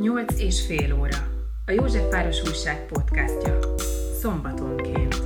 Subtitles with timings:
[0.00, 1.16] Nyolc és fél óra.
[1.66, 3.58] A Józsefváros Újság podcastja.
[4.20, 5.22] Szombatonként.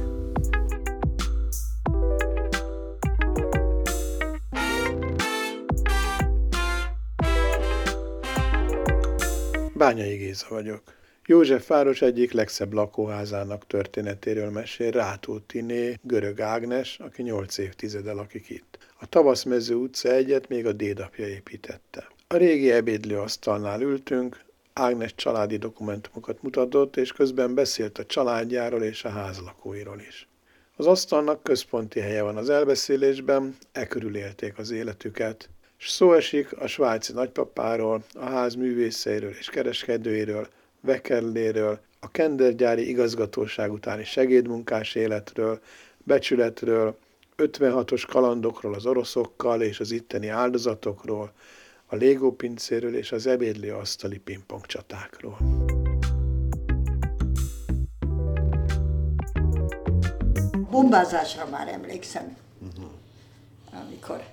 [9.75, 10.83] Bányai Géza vagyok.
[11.27, 18.51] József város egyik legszebb lakóházának történetéről mesél Rátó Tiné, görög Ágnes, aki nyolc évtizede lakik
[18.51, 18.79] itt.
[19.01, 22.09] A Tavaszmező utca egyet még a dédapja építette.
[22.29, 29.05] A régi ebédlő asztalnál ültünk, Ágnes családi dokumentumokat mutatott, és közben beszélt a családjáról és
[29.05, 30.29] a házlakóiról is.
[30.77, 35.49] Az asztalnak központi helye van az elbeszélésben, e körül élték az életüket,
[35.79, 40.49] és szó esik a svájci nagypapáról, a ház művészeiről és kereskedőiről,
[40.81, 45.61] Vekerléről, a kendergyári igazgatóság utáni segédmunkás életről,
[45.99, 46.97] becsületről,
[47.37, 51.33] 56-os kalandokról az oroszokkal és az itteni áldozatokról,
[51.93, 55.39] a légópincéről és az ebédlő asztali pingpong csatákról.
[60.71, 62.91] Bombázásra már emlékszem, uh-huh.
[63.85, 64.25] amikor,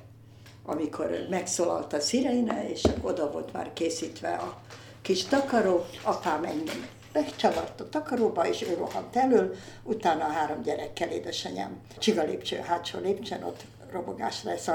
[0.65, 4.61] amikor megszólalt a szirene, és oda volt már készítve a
[5.01, 11.09] kis takaró, apám engem megcsavart a takaróba, és ő rohant elől, utána a három gyerekkel
[11.09, 11.81] édesanyám.
[11.97, 14.69] Csiga lépcső, hátsó lépcsőn, ott robogás lesz.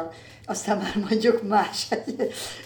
[0.46, 1.88] Aztán már mondjuk más,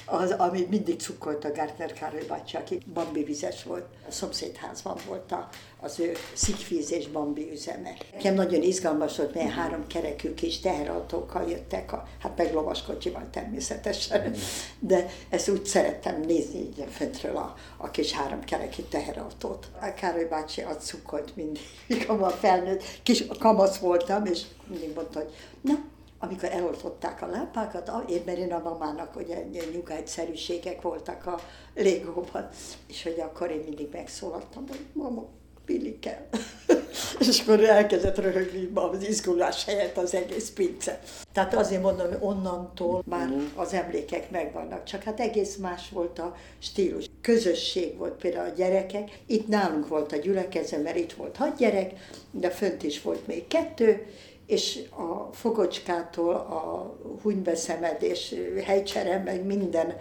[0.04, 3.84] az, ami mindig cukkolt a Gártner Károly bácsi, aki bambi vizes volt.
[4.08, 5.48] A szomszédházban volt a,
[5.80, 7.96] az ő szikvíz és bambi üzeme.
[8.12, 14.34] Nekem nagyon izgalmas volt, mert három kerekű kis teherautókkal jöttek, a, hát meg lovaskocsival természetesen,
[14.78, 19.66] de ezt úgy szerettem nézni így föntről a, a kis három kerekű teherautót.
[19.80, 21.62] A Károly bácsi ad cukkolt mindig,
[22.08, 25.78] amikor felnőtt, kis kamasz voltam, és mindig mondta, hogy na,
[26.18, 31.40] amikor eloltották a lápákat, én, mert én a mamának ugye nyugágyszerűségek voltak a
[31.74, 32.48] légóban,
[32.88, 35.26] és hogy akkor én mindig megszólaltam, hogy mama,
[35.68, 36.26] pilli kell.
[37.28, 41.00] és akkor elkezdett röhögni az izgulás helyett az egész pince.
[41.32, 43.42] Tehát azért mondom, hogy onnantól már mhm.
[43.54, 47.06] az emlékek megvannak, csak hát egész más volt a stílus.
[47.20, 51.92] Közösség volt például a gyerekek, itt nálunk volt a gyülekező, mert itt volt hat gyerek,
[52.30, 54.06] de fönt is volt még kettő,
[54.48, 59.96] és a fogocskától a hunybeszemedés, helycsere, meg minden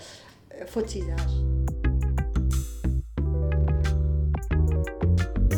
[0.66, 1.32] focizás.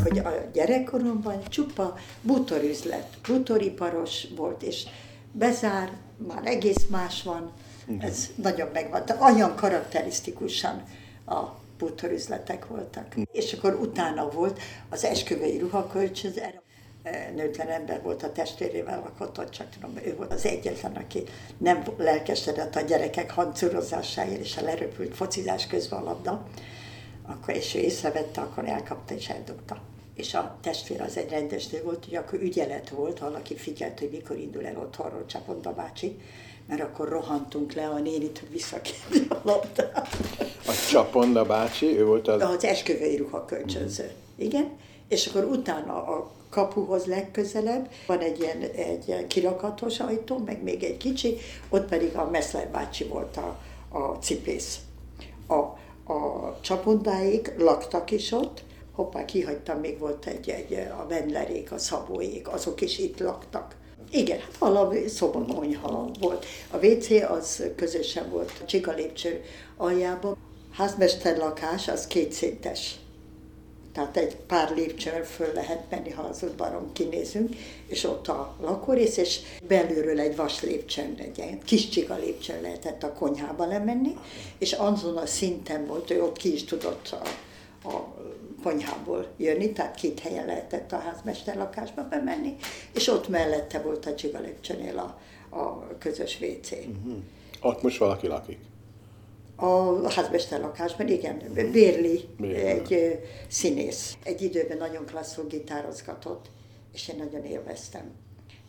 [0.04, 4.86] Hogy a gyerekkoromban csupa butorüzlet, butoriparos volt, és
[5.32, 5.92] bezár,
[6.28, 7.54] már egész más van,
[7.88, 8.10] Igen.
[8.10, 9.06] ez nagyon megvan.
[9.06, 10.84] De olyan karakterisztikusan
[11.26, 11.44] a
[11.78, 13.16] bútorüzletek voltak.
[13.32, 16.34] És akkor utána volt az esküvői ruhakölcsön,
[17.36, 21.24] nőtlen ember volt a testvérével lakott ott, csak tudom, ő volt az egyetlen, aki
[21.58, 26.48] nem lelkesedett a gyerekek hancúrozásáért, és a leröpült focizás közben a labda,
[27.26, 29.82] akkor, és ő észrevette, akkor elkapta és eldugta.
[30.16, 34.09] És a testvér az egy rendes nő volt, hogy akkor ügyelet volt, valaki figyelt, hogy
[34.12, 36.20] mikor indul el otthonról Csaponda bácsi,
[36.68, 40.08] mert akkor rohantunk le a nénit, hogy visszakérni a labdát.
[40.68, 42.42] A Csaponda bácsi, ő volt az...
[42.42, 44.04] Az esküvői ruha kölcsönző.
[44.04, 44.46] Mm.
[44.46, 44.78] Igen.
[45.08, 50.84] És akkor utána a kapuhoz legközelebb, van egy ilyen, egy ilyen kirakatos ajtó, meg még
[50.84, 51.38] egy kicsi,
[51.70, 53.60] ott pedig a Meszler bácsi volt a,
[53.98, 54.80] a cipész.
[55.48, 55.54] A,
[56.14, 62.48] a csapondáig laktak is ott, hoppá, kihagytam, még volt egy, egy a Vendlerék, a Szabóék,
[62.48, 63.76] azok is itt laktak.
[64.12, 66.46] Igen, hát valami szobakonyha volt.
[66.72, 69.42] A WC az közösen volt, a Csiga lépcső
[69.78, 70.38] aljában.
[70.72, 72.96] Házmester lakás az kétszintes
[73.94, 77.56] tehát egy pár lépcsőn föl lehet menni, ha az udvaron kinézünk,
[77.88, 83.14] és ott a lakórész, és belülről egy vas lépcsőn, egy kis csiga lépcsőn lehetett a
[83.14, 84.18] konyhába lemenni,
[84.58, 87.28] és azon a szinten volt, hogy ott ki is tudott a,
[87.88, 88.16] a
[88.64, 92.56] konyhából jönni, tehát két helyen lehetett a házmester lakásba bemenni,
[92.94, 95.20] és ott mellette volt a csiga lépcsőnél a,
[95.56, 96.72] a közös WC.
[96.72, 97.18] Uh-huh.
[97.62, 98.58] Ott most valaki lakik?
[99.61, 101.41] A házmester lakásban, igen,
[101.72, 104.17] Bérli, egy színész.
[104.23, 106.50] Egy időben nagyon klasszul gitározgatott,
[106.94, 108.11] és én nagyon élveztem.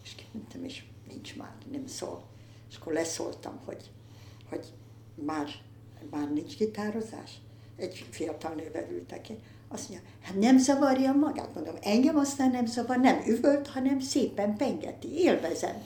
[0.05, 2.23] És kérdeztem, és nincs már, nem szól.
[2.71, 3.91] És akkor leszóltam, hogy,
[4.49, 4.67] hogy
[5.15, 5.49] már,
[6.11, 7.41] már nincs gitározás.
[7.77, 9.39] Egy fiatal nővel ültek én.
[9.69, 14.57] Azt mondja, hát nem zavarja magát, mondom, engem aztán nem zavar, nem üvölt, hanem szépen
[14.57, 15.83] pengeti, élvezem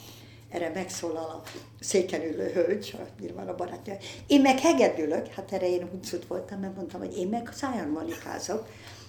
[0.55, 1.43] erre megszólal a
[1.81, 3.97] széken ülő hölgy, nyilván a barátja.
[4.27, 8.67] Én meg hegedülök, hát erre én huncut voltam, mert mondtam, hogy én meg szájan manikázok,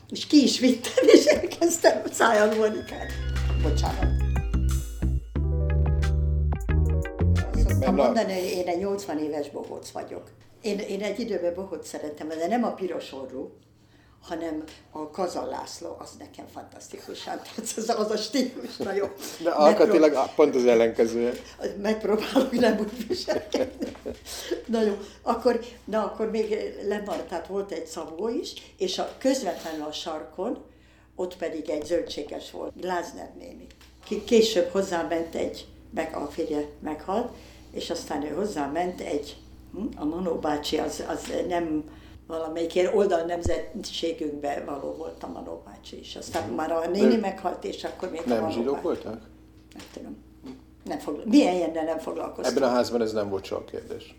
[0.09, 3.12] és ki is vittem, és elkezdtem szájan manikát.
[3.62, 4.24] Bocsánat.
[7.68, 10.31] Szoktam mondani, hogy én egy 80 éves bohóc vagyok.
[10.62, 13.51] Én, én egy időben bohot szerettem, de nem a piros orrú,
[14.27, 19.06] hanem a Kazal László, az nekem fantasztikusan tetsz, az, az a stílus, na jó.
[19.44, 21.31] De alkatilag pont az ellenkezője.
[21.81, 23.92] Megpróbálok nem úgy viselkedni.
[24.66, 29.83] Na jó, akkor, na akkor még lemaradt, tehát volt egy szabó is, és a közvetlenül
[29.83, 30.63] a sarkon,
[31.16, 33.68] ott pedig egy zöldséges volt, Glázner néni.
[34.06, 37.33] Ki később hozzáment egy, meg a férje meghalt,
[37.71, 39.38] és aztán ő hozzáment egy,
[39.74, 41.83] hm, a Manó bácsi az, az nem
[42.27, 46.16] valamelyik oldal nemzetségünkben való volt a bácsi is.
[46.16, 49.13] Aztán már a néni meghalt, és akkor még Nem a zsidók voltak?
[49.74, 50.18] Nem tudom.
[50.83, 51.24] Nem fogla...
[51.25, 52.56] Milyen ilyennel nem foglalkoztam?
[52.56, 54.16] Ebben a házban ez nem volt soha kérdés.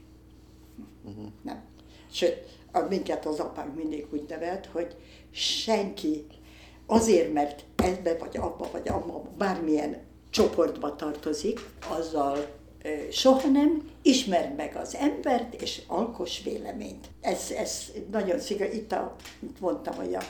[1.43, 1.63] Nem.
[2.11, 2.37] Sőt,
[2.73, 4.97] a, minket az apánk mindig úgy nevelt, hogy
[5.31, 6.27] senki
[6.87, 10.01] azért, mert ebbe vagy abba vagy abba bármilyen
[10.31, 12.47] csoportba tartozik, azzal
[13.11, 17.07] soha nem ismerd meg az embert, és alkos véleményt.
[17.21, 18.73] Ez, ez nagyon szigorú.
[18.73, 20.23] Itt, a, itt mondtam, hogy a,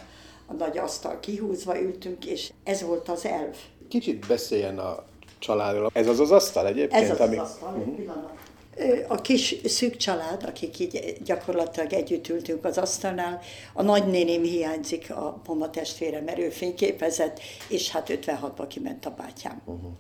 [0.47, 3.57] a nagy asztal kihúzva ültünk, és ez volt az elv.
[3.89, 5.05] Kicsit beszéljen a
[5.39, 5.91] családról.
[5.93, 7.03] Ez az az asztal egyébként?
[7.03, 7.37] Ez az, ami...
[7.37, 8.33] az asztal, pillanat.
[8.77, 13.41] Ö, A kis szűk család, akik így gyakorlatilag együtt ültünk az asztalnál,
[13.73, 19.63] a nagynéném hiányzik, a mama testvére, mert ő fényképezett, és hát 56-ba kiment a bátyám.
[19.65, 19.91] Uh-huh.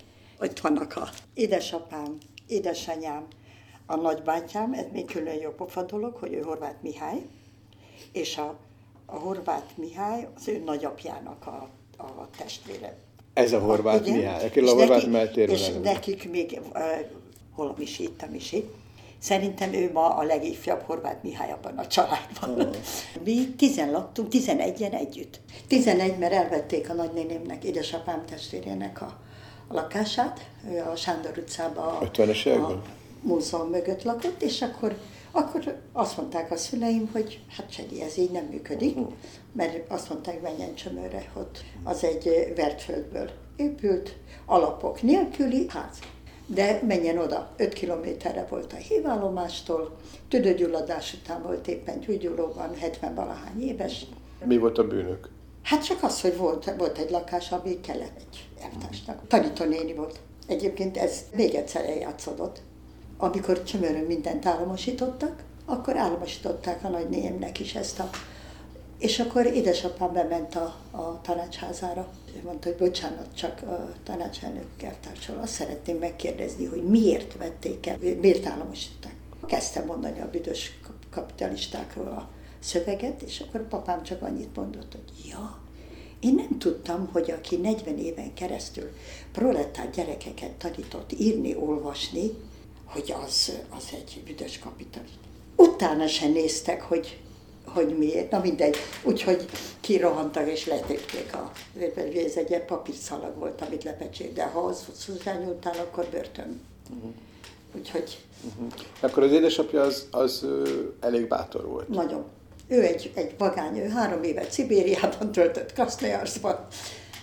[0.41, 3.26] Ott vannak a édesapám, édesanyám,
[3.87, 7.22] a nagybátyám, ez még külön jó pofa dolog, hogy ő Horváth Mihály,
[8.12, 8.56] és a,
[9.06, 12.96] a Horváth Mihály az ő nagyapjának a, a testvére.
[13.34, 14.19] Ez a Horváth Igen.
[14.19, 15.78] Mihály, És a Horváth neki- És elő.
[15.81, 16.81] nekik még, uh,
[17.54, 18.64] hol a misi, itt a misi,
[19.19, 22.69] Szerintem ő ma a legifjabb Horváth Mihály abban a családban.
[23.25, 25.40] Mi tizen laktunk, tizenegyen együtt.
[25.66, 29.20] Tizenegy, mert elvették a nagynénémnek, édesapám testvérének a,
[29.68, 30.50] a lakását,
[30.92, 32.70] a Sándor utcában a, 50-es években?
[32.70, 32.82] a
[33.22, 34.96] múzeum mögött lakott, és akkor,
[35.30, 38.96] akkor azt mondták a szüleim, hogy hát Csedi, ez így nem működik,
[39.52, 44.16] mert azt mondták, menjen Csömörre, ott az egy vertföldből épült,
[44.46, 45.98] alapok nélküli ház.
[46.46, 49.96] De menjen oda, 5 kilométerre volt a hívállomástól,
[50.28, 54.06] tüdőgyulladás után volt éppen gyógyulóban, 70 valahány éves.
[54.44, 55.28] Mi volt a bűnök?
[55.66, 59.28] Hát csak az, hogy volt, volt egy lakás, ami kellett egy elvtársnak.
[59.28, 60.20] Tanítónéni volt.
[60.46, 62.62] Egyébként ez még egyszer eljátszódott.
[63.16, 68.10] Amikor Csömörön mindent államosítottak, akkor államosították a nagynémnek is ezt a...
[68.98, 72.08] És akkor édesapám bement a, a tanácsházára.
[72.36, 77.96] Ő mondta, hogy bocsánat, csak a tanácselnök eltársal azt szeretném megkérdezni, hogy miért vették el,
[78.20, 79.14] miért államosították.
[79.46, 82.28] Kezdtem mondani a büdös kap- kapitalistákról a
[82.66, 85.58] szöveget, és akkor a papám csak annyit mondott, hogy ja,
[86.20, 88.90] én nem tudtam, hogy aki 40 éven keresztül
[89.32, 92.30] proletár gyerekeket tanított írni, olvasni,
[92.84, 95.18] hogy az, az egy büdös kapitalista.
[95.56, 97.20] Utána se néztek, hogy,
[97.64, 98.30] hogy miért.
[98.30, 98.76] Na mindegy.
[99.04, 99.46] Úgyhogy
[99.80, 101.52] kirohantak és letépték a...
[102.26, 106.60] Ez egy ilyen papírszalag volt, amit lepecsék, de ha az hozzányúltál, akkor börtön.
[107.76, 108.19] Úgyhogy
[109.00, 110.46] Akkor az édesapja az, az
[111.00, 111.88] elég bátor volt.
[111.88, 112.24] nagyon.
[112.68, 116.66] Ő egy, egy vagány, ő három évet Szibériában töltött, Krasznojarszban.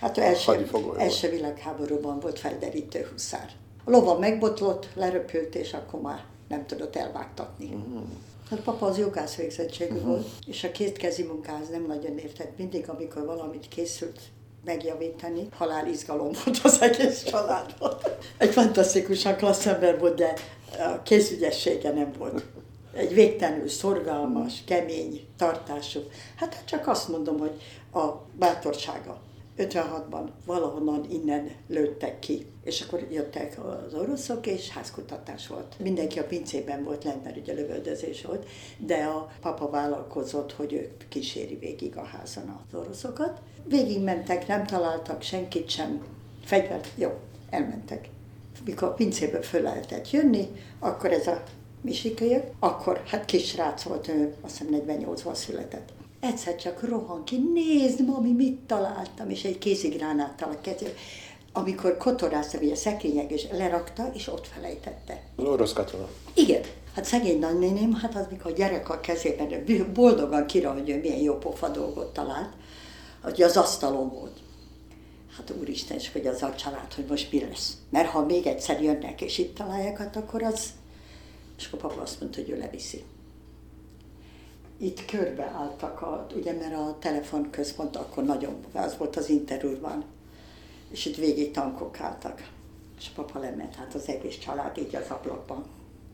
[0.01, 3.49] Hát ő első, első világháborúban volt felderítő huszár.
[3.85, 7.65] A lova megbotlott, leröpült, és akkor már nem tudott elvágtatni.
[7.65, 8.03] Uh-huh.
[8.49, 10.09] Hát papa az jogász végzettségű uh-huh.
[10.09, 12.57] volt, és a kétkezi munkához nem nagyon értett.
[12.57, 14.19] Mindig, amikor valamit készült
[14.65, 17.97] megjavítani, halál izgalom volt az egész családban.
[18.37, 20.33] Egy fantasztikusan klassz ember volt, de
[20.77, 22.43] a kézügyessége nem volt.
[22.93, 25.99] Egy végtelenül szorgalmas, kemény, tartású.
[26.35, 27.61] Hát csak azt mondom, hogy
[27.93, 28.07] a
[28.37, 29.21] bátorsága.
[29.57, 35.75] 56-ban valahonnan innen lőttek ki, és akkor jöttek az oroszok, és házkutatás volt.
[35.79, 38.45] Mindenki a pincében volt lent, mert ugye lövöldözés volt,
[38.77, 43.41] de a papa vállalkozott, hogy ő kíséri végig a házon az oroszokat.
[43.65, 46.05] Végig mentek, nem találtak senkit sem,
[46.43, 47.11] fegyvert, jó,
[47.49, 48.09] elmentek.
[48.65, 50.47] Mikor a pincéből föl lehetett jönni,
[50.79, 51.43] akkor ez a
[51.83, 55.89] misikölyök, akkor hát kis srác volt, ő azt hiszem 48-ban született.
[56.19, 60.91] Egyszer csak rohan ki, nézd, mami, mit találtam, és egy kézigránáttal a kezébe.
[61.53, 65.21] Amikor kotorázta, ugye a szekrények, és lerakta, és ott felejtette.
[65.35, 66.07] Az orosz katona.
[66.33, 66.61] Igen.
[66.95, 71.17] Hát szegény nagynéném, hát az, mikor a gyerek a kezében, boldogan kira, hogy ő milyen
[71.17, 72.53] jó pofa dolgot talált,
[73.23, 74.37] hogy az asztalon volt.
[75.37, 77.77] Hát úristen, és hogy az a család, hogy most mi lesz.
[77.89, 80.67] Mert ha még egyszer jönnek, és itt találják, hát akkor az...
[81.63, 83.03] És akkor papa azt mondta, hogy ő leviszi.
[84.77, 90.03] Itt körbe álltak, a, ugye, mert a telefonközpont akkor nagyon, az volt az interurban,
[90.91, 92.49] és itt végig tankok álltak.
[92.99, 95.65] És a papa lement, hát az egész család így az ablakban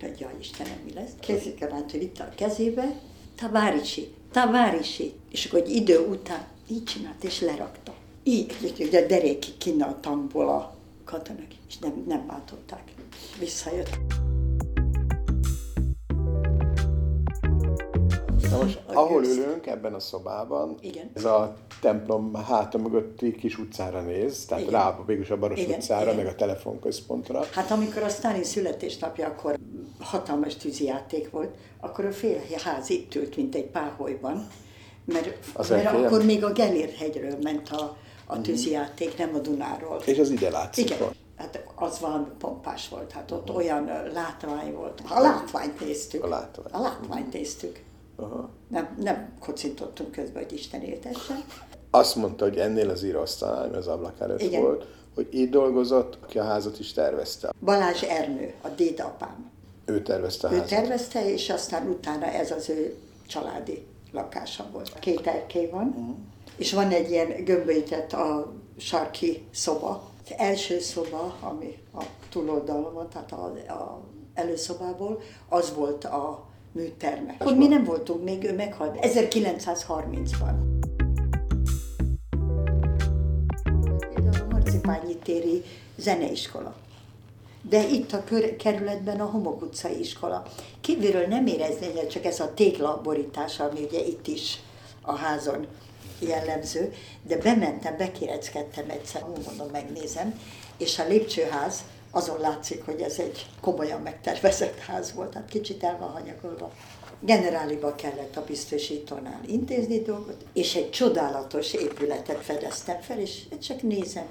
[0.02, 1.12] Mondta, jaj Istenem, mi lesz?
[1.20, 3.00] Kézikerányt vitte a kezébe,
[3.36, 5.14] tavárisi, tavárisi.
[5.32, 7.94] És akkor egy idő után így csinált, és lerakta.
[8.24, 12.84] Így, ugye derékig kinne a tankból a katonák, és nem, nem váltották.
[13.40, 13.98] Visszajött.
[18.50, 19.38] Na most, ahol gőz.
[19.38, 21.12] ülünk ebben a szobában, Igen.
[21.14, 24.74] ez a templom háta mögötti kis utcára néz, tehát Igen.
[24.80, 26.16] rá végülis a Baros Igen, utcára, igen.
[26.16, 27.44] meg a telefonközpontra.
[27.52, 29.58] Hát amikor a Stalin születésnapja, akkor
[30.00, 34.48] hatalmas tűzijáték volt, akkor a fél ház itt ült, mint egy páholyban,
[35.06, 40.02] mert, Az mert akkor még a Gellért hegyről ment a, a tűzijáték, nem a Dunáról.
[40.06, 40.86] És az ide látszik.
[40.86, 41.10] Igen, van.
[41.38, 45.02] hát az valami pompás volt, hát ott olyan ö, látvány volt.
[45.10, 46.24] A látványt néztük.
[46.24, 46.72] A látvány.
[46.72, 47.88] A látványt néztük.
[48.20, 48.50] Aha.
[48.68, 51.44] Nem, nem kocintottunk közben, hogy Isten éltessen.
[51.92, 54.62] Azt mondta, hogy ennél az íróasztalnál, ami az ablak előtt Igen.
[54.62, 54.86] volt,
[55.16, 57.54] hogy itt dolgozott, aki a házat is tervezte.
[57.66, 59.52] Balázs Ernő, a dédapám.
[59.86, 60.70] Ő tervezte a Ő házat.
[60.70, 62.96] tervezte, és aztán utána ez az ő
[63.28, 65.00] családi lakása volt.
[65.00, 66.10] Két erkély van, Mhm.
[66.58, 70.04] és van egy ilyen gömbölyített a sarki szoba.
[70.26, 74.02] Az első szoba, ami a túloldalon van, tehát a, a
[74.34, 76.48] előszobából, az volt a
[76.80, 77.36] műterme.
[77.40, 80.54] Akkor mi nem voltunk, még ő meghalt 1930-ban.
[84.14, 85.64] Például a Marcipányi téri
[85.98, 86.76] zeneiskola.
[87.62, 90.44] De itt a kör, kerületben a Homok utcai iskola.
[90.82, 94.60] Kívülről nem érezni, hogy csak ez a téglaborítás, ami ugye itt is
[95.02, 95.68] a házon
[96.20, 96.94] jellemző,
[97.24, 100.40] de bementem, bekéreckedtem egyszer, mondom, megnézem,
[100.78, 105.98] és a lépcsőház, azon látszik, hogy ez egy komolyan megtervezett ház volt, tehát kicsit el
[105.98, 106.72] van hanyagolva.
[107.20, 114.28] Generáliba kellett a biztosítónál intézni dolgot, és egy csodálatos épületet fedeztem fel, és csak nézem,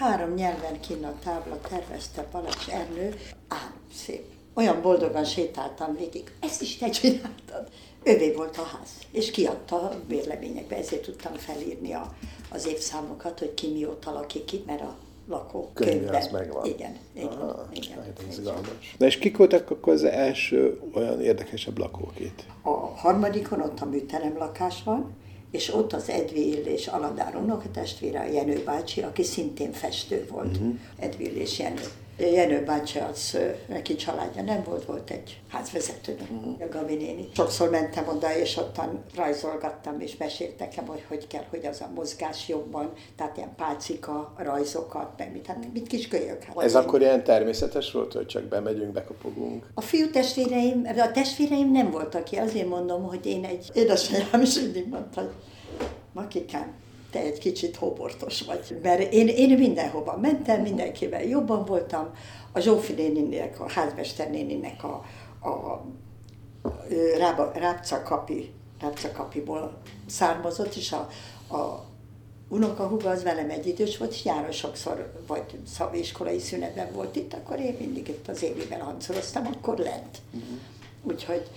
[0.00, 3.14] Három nyelven kinn a tábla tervezte Balázs Ernő,
[3.48, 4.24] ám szép.
[4.54, 6.32] Olyan boldogan sétáltam végig.
[6.40, 7.68] Ezt is te csináltad.
[8.02, 12.14] Övé volt a ház, és kiadta a bérleményekbe, ezért tudtam felírni a,
[12.50, 14.96] az évszámokat, hogy ki mióta lakik itt, mert a
[15.30, 16.64] lakó Könyve az megvan.
[16.64, 17.96] Igen, igen, Aha, igen.
[17.96, 18.94] hát ez izgalmas.
[18.98, 22.44] Na és kik voltak akkor az első olyan érdekesebb lakók itt?
[22.62, 25.14] A harmadikon ott a műterem lakás van,
[25.50, 30.56] és ott az Edvi Illés Aladár unokatestvére, a Jenő bácsi, aki szintén festő volt.
[30.56, 30.74] Uh-huh.
[30.98, 31.82] Edvi Illés Jenő.
[32.20, 36.16] Jenő bácsi az, neki családja nem volt, volt egy házvezető,
[36.60, 37.28] a Gabi néni.
[37.34, 41.90] Sokszor mentem oda, és ottan rajzolgattam, és mesélt nekem, hogy hogy kell, hogy az a
[41.94, 46.42] mozgás jobban, tehát ilyen pálcika, rajzokat, meg mit, hát mit kis kölyök.
[46.42, 49.66] Hát Ez én- akkor ilyen természetes volt, hogy csak bemegyünk, bekopogunk?
[49.74, 54.54] a fiú testvéreim, a testvéreim nem voltak ki, azért mondom, hogy én egy édesanyám is
[54.60, 55.30] mindig mondta, hogy
[56.12, 56.74] Makikám,
[57.10, 58.78] te egy kicsit hóbortos vagy.
[58.82, 62.14] Mert én, én mindenhova mentem, mindenkivel jobban voltam.
[62.52, 65.04] A Zsófi néninek, a házmester néninek a,
[65.48, 65.84] a,
[67.18, 71.08] Rába, Rápcakapi, Rápcakapiból származott, és a,
[71.56, 71.84] a
[72.48, 75.44] unokahuga az velem egy idős volt, és nyáron sokszor, vagy
[75.92, 80.18] iskolai szünetben volt itt, akkor én mindig itt az évivel hancoroztam, akkor lent.
[80.32, 80.58] Uh-huh.
[81.02, 81.48] Úgyhogy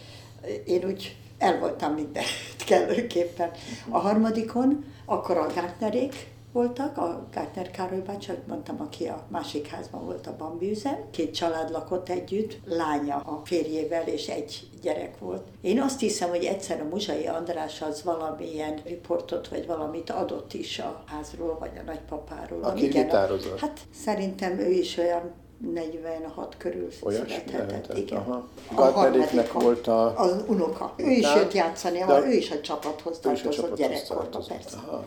[0.66, 2.26] én úgy el voltam mindent
[2.68, 3.52] kellőképpen.
[3.90, 10.06] A harmadikon akkor a Gártnerék voltak, a Gártner Károly bácsi, mondtam, aki a másik házban
[10.06, 10.98] volt a Bambi üzem.
[11.12, 15.48] Két család lakott együtt, lánya a férjével, és egy gyerek volt.
[15.62, 20.80] Én azt hiszem, hogy egyszer a Muzsai András az valamilyen riportot, vagy valamit adott is
[20.80, 22.64] a házról, vagy a nagypapáról.
[22.64, 23.60] Aki Igen, gitározott.
[23.60, 25.32] Hát szerintem ő is olyan
[25.72, 27.68] 46 körül Olyasmi születhetett.
[27.70, 28.18] lehetett, Igen.
[28.20, 28.48] aha.
[28.76, 29.60] A harmadika.
[29.60, 30.94] volt a- Az unoka.
[30.98, 34.78] Ő is jött játszani, de- ő is a csapathoz tartozott gyerekkorban, persze.
[34.88, 35.06] Aha.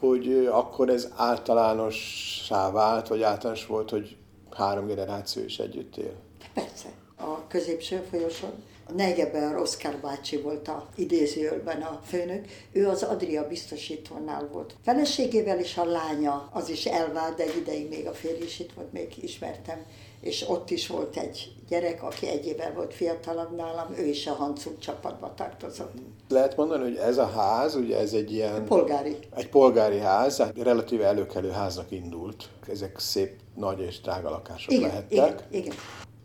[0.00, 4.16] Hogy akkor ez általánossá vált, vagy általános volt, hogy
[4.50, 6.12] három generáció is együtt él?
[6.54, 6.88] Persze.
[7.18, 8.50] A középső folyosón
[8.88, 14.74] a Negeber Oszkár bácsi volt a idézőjelben a főnök, ő az Adria biztosítónál volt.
[14.84, 18.72] Feleségével és a lánya, az is elvált, de egy ideig még a férj is itt
[18.72, 19.84] volt, még ismertem,
[20.20, 24.32] és ott is volt egy gyerek, aki egy évvel volt fiatalabb nálam, ő is a
[24.32, 25.92] Hancuk csapatba tartozott.
[26.28, 28.64] Lehet mondani, hogy ez a ház, ugye ez egy ilyen...
[28.64, 29.16] Polgári.
[29.34, 32.48] Egy polgári ház, hát relatíve előkelő háznak indult.
[32.68, 35.10] Ezek szép, nagy és drága lakások Igen, lehettek.
[35.10, 35.74] igen, igen.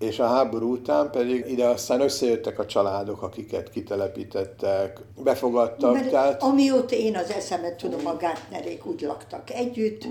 [0.01, 6.43] És a háború után pedig ide aztán összejöttek a családok, akiket kitelepítettek, befogadtak, Mert tehát
[6.43, 10.07] amióta én az eszemet tudom, a Gártnerék úgy laktak együtt,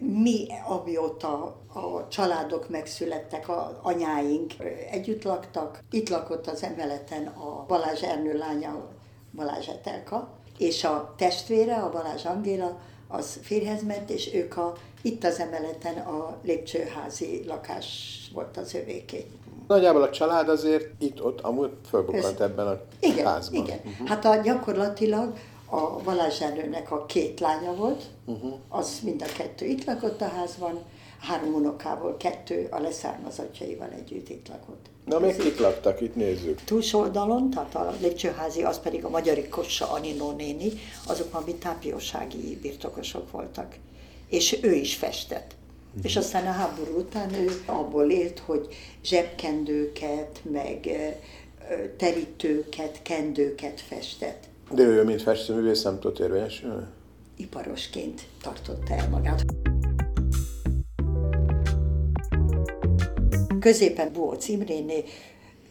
[0.00, 4.52] mi, amióta a családok megszülettek, a anyáink
[4.90, 5.82] együtt laktak.
[5.90, 8.88] Itt lakott az emeleten a Balázs Ernő lánya,
[9.36, 15.24] Balázs Etelka, és a testvére, a Balázs Angéla, az férhez ment, és ők a, itt
[15.24, 19.26] az emeleten a lépcsőházi lakás volt az övéké.
[19.68, 23.64] Nagyjából a család azért itt-ott amúgy fölbukkant ebben a Igen, házban.
[23.64, 23.78] igen.
[24.04, 25.32] Hát a, gyakorlatilag
[25.66, 28.52] a Balázs Ernőnek a két lánya volt, uh-huh.
[28.68, 30.78] az mind a kettő itt lakott a házban,
[31.24, 34.86] három unokából kettő a leszármazottjaival együtt itt lakott.
[35.04, 36.60] Na, még kik laktak, itt nézzük.
[36.64, 40.72] Túlsó oldalon, tehát a lépcsőházi, az pedig a Magyari Kossa Aninó néni,
[41.06, 43.76] azok valami tápiósági birtokosok voltak.
[44.28, 45.54] És ő is festett.
[46.02, 48.68] És aztán a háború után ő abból élt, hogy
[49.04, 50.90] zsebkendőket, meg
[51.96, 54.44] terítőket, kendőket festett.
[54.70, 56.84] De ő, mint festőművész, nem tudott érvényesülni?
[57.36, 59.44] Iparosként tartotta el magát.
[63.64, 65.04] Középen Bóc Imréné,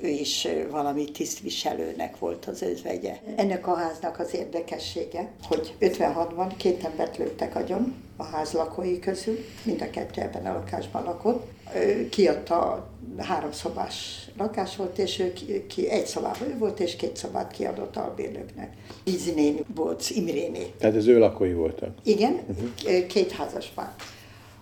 [0.02, 3.18] ő is valami tisztviselőnek volt az özvegye.
[3.36, 9.38] Ennek a háznak az érdekessége, hogy 56-ban két embert lőttek agyon a ház lakói közül,
[9.64, 11.48] mind a kettő ebben a lakásban lakott.
[11.76, 16.96] Ő Kiadta a háromszobás lakás volt, és ő ki, ki egy szobában ő volt, és
[16.96, 18.74] két szobát kiadott albérlőknek.
[19.04, 20.72] Vízi néni, Bóc Imréné.
[20.80, 21.90] Tehát az ő lakói voltak.
[22.04, 23.06] Igen, uh-huh.
[23.06, 23.94] két házas pár.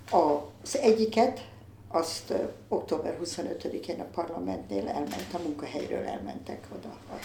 [0.10, 1.50] Az egyiket,
[1.92, 2.34] azt
[2.68, 7.20] október 25-én a parlamentnél elment, a munkahelyről elmentek oda a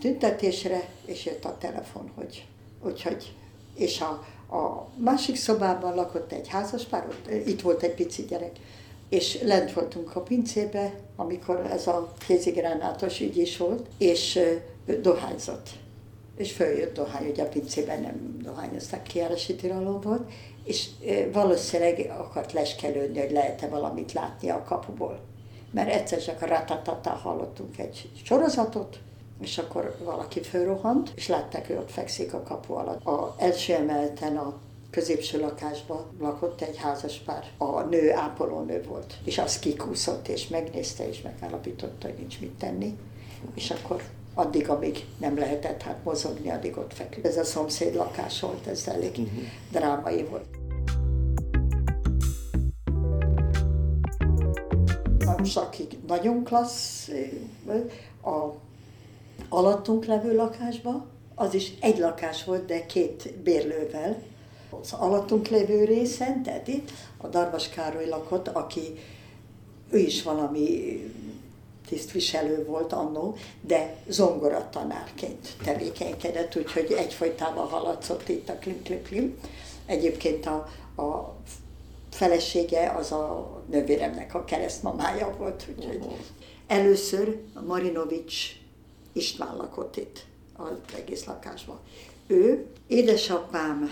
[0.00, 2.46] tüntetésre, és jött a telefon, hogy,
[2.84, 3.34] úgyhogy,
[3.74, 4.10] és a,
[4.56, 8.56] a másik szobában lakott egy házas pár, ott, itt volt egy pici gyerek,
[9.08, 14.40] és lent voltunk a pincébe, amikor ez a kézigránátos ügy is volt, és
[15.00, 15.68] dohányzott
[16.40, 20.26] és följött dohány, ugye a pincében nem dohányoztak, kiárási tilalom
[20.64, 20.88] és
[21.32, 25.20] valószínűleg akart leskelődni, hogy lehet-e valamit látni a kapuból.
[25.70, 28.98] Mert egyszer csak a ratatata hallottunk egy sorozatot,
[29.40, 33.04] és akkor valaki fölrohant, és látták, hogy ott fekszik a kapu alatt.
[33.04, 34.58] A első emeleten a
[34.90, 37.44] középső lakásban lakott egy házas pár.
[37.58, 42.98] A nő ápolónő volt, és az kikúszott, és megnézte, és megállapította, hogy nincs mit tenni.
[43.54, 44.02] És akkor
[44.34, 47.26] addig, amíg nem lehetett hát mozogni, addig ott feküdt.
[47.26, 49.42] Ez a szomszéd lakás volt, ez elég uh-huh.
[49.70, 50.44] drámai volt.
[55.38, 57.08] Most akik nagyon klassz,
[58.22, 58.54] a
[59.48, 64.22] alattunk levő lakásban, az is egy lakás volt, de két bérlővel.
[64.80, 68.80] Az alattunk levő részen, tehát itt a Darvas Károly lakott, aki
[69.90, 71.00] ő is valami
[71.90, 79.38] tisztviselő volt annó, de zongoratanárként tevékenykedett, úgyhogy egyfolytában haladszott itt a klim klim klim.
[79.86, 80.68] Egyébként a,
[81.02, 81.34] a
[82.10, 86.06] felesége az a nővéremnek a keresztmamája volt, úgyhogy
[86.66, 88.56] először a Marinovics
[89.12, 90.24] István lakott itt
[90.56, 91.78] az egész lakásban.
[92.26, 93.90] Ő édesapám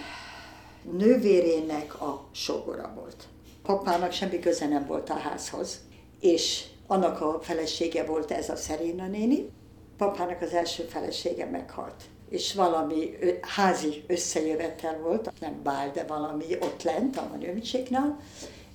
[0.98, 3.26] nővérének a sogora volt.
[3.62, 5.80] Papának semmi köze nem volt a házhoz,
[6.20, 9.50] és annak a felesége volt ez a Szeréna néni.
[9.96, 12.02] Papának az első felesége meghalt.
[12.28, 18.20] És valami házi összejövetel volt, nem bál, de valami ott lent, a Manőmicséknál,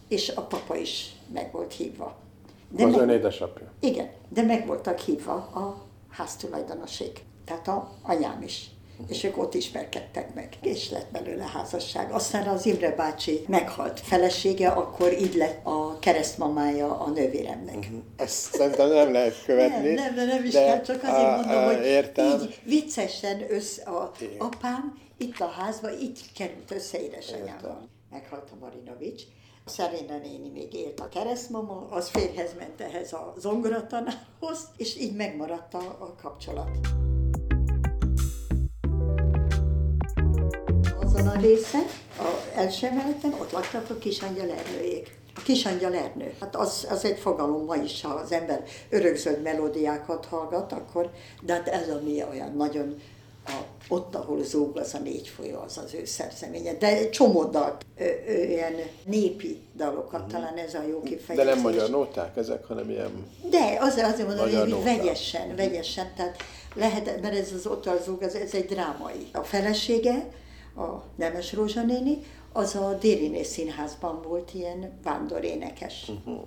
[0.08, 2.16] és a papa is meg volt hívva.
[2.70, 3.72] De az meg- ön édesapja.
[3.80, 7.12] igen, de meg voltak hívva a háztulajdonoség,
[7.46, 8.70] tehát a anyám is.
[9.08, 12.12] És ők ott ismerkedtek meg, és lett belőle házasság.
[12.12, 17.88] Aztán az Imre bácsi meghalt felesége, akkor így lett a keresztmamája a nővéremnek.
[18.16, 19.94] Ezt szerintem nem lehet követni.
[19.94, 22.42] Nem, nem, de nem is de, kell, csak azért á, mondom, hogy értem.
[22.42, 24.38] így viccesen össze, a Igen.
[24.38, 27.90] apám itt a házba, így került össze édesanyával.
[28.10, 29.22] Meghalt a Marinovics.
[29.66, 35.74] Szeréna néni még élt a keresztmama, az férhez ment ehhez a zongoratanárhoz, és így megmaradt
[35.74, 36.70] a, a kapcsolat.
[41.36, 41.84] A részen,
[42.18, 45.22] a első emeleten, ott laktak a kisangyal Ernőjék.
[45.36, 50.26] A kisangyal Ernő, hát az, az egy fogalom ma is, ha az ember örökzöld melódiákat
[50.26, 51.10] hallgat, akkor,
[51.42, 53.02] de hát ez ami olyan nagyon,
[53.46, 53.52] a,
[53.88, 56.74] ott, ahol zúg az a négy folyó, az az ő szerzeménye.
[56.74, 58.74] De egy csomó dalt, ö, ö, ilyen
[59.06, 61.54] népi dalokat, talán ez a jó De kifejezés.
[61.54, 63.26] nem magyar nóták ezek, hanem ilyen...
[63.50, 64.84] De azért, azért mondom, hogy nóta.
[64.84, 66.36] vegyesen, vegyesen, tehát
[66.76, 69.28] lehet, mert ez az ottarzóg, ez, ez egy drámai.
[69.34, 70.26] A felesége,
[70.76, 72.18] a Nemes Rózsa néni,
[72.54, 76.10] az a Dériné Színházban volt ilyen vándorénekes.
[76.10, 76.42] Uh-huh.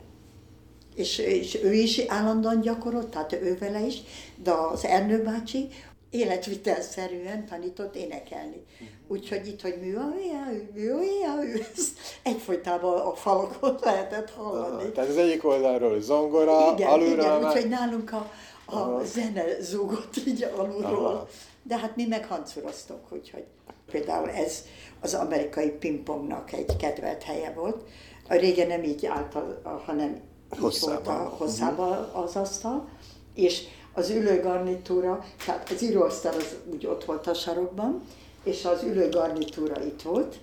[0.94, 4.02] És, és ő is állandóan gyakorolt, tehát ő vele is,
[4.42, 5.68] de az Ernő bácsi
[6.10, 8.64] életvitelszerűen tanított énekelni.
[9.08, 11.32] Úgyhogy itt, hogy műavéja, műavéja,
[11.76, 14.90] ezt egyfolytában a falakon lehetett hallani.
[14.90, 17.54] Tehát az egyik oldalról zongora, Igen, alulról igen, már...
[17.54, 18.30] úgyhogy nálunk a,
[18.76, 21.06] a zene zúgott így alulról.
[21.06, 21.28] Aha.
[21.62, 23.44] De hát mi meg hancuroztunk, úgyhogy
[23.90, 24.64] például ez
[25.01, 27.85] az amerikai pingpongnak egy kedvelt helye volt.
[28.29, 30.20] A régen nem így állt, a, hanem
[30.55, 32.88] így volt a, hosszában az asztal,
[33.35, 38.03] és az ülőgarnitúra, tehát az íróasztal az úgy ott volt a sarokban,
[38.44, 40.37] és az ülőgarnitúra itt volt,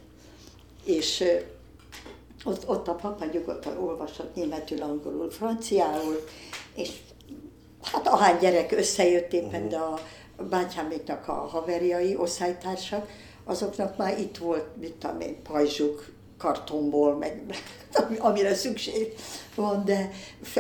[0.86, 1.24] és
[2.44, 6.24] ott, ott a papa nyugodtan olvasott németül, angolul, franciául,
[6.76, 6.92] és
[7.82, 10.00] hát ahány gyerek összejött éppen, de a
[10.50, 13.10] bátyáméknak a haverjai, osztálytársak,
[13.46, 17.42] azoknak már itt volt, mit tudom én, pajzsuk, kartonból, meg
[17.94, 19.14] ami- amire szükség
[19.56, 20.12] van, de